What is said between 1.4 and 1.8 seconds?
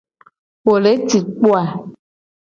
a?